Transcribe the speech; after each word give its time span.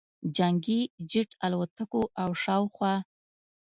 جنګي 0.35 0.81
جټ 1.11 1.29
الوتکو 1.45 2.01
او 2.21 2.29
شاوخوا 2.43 2.93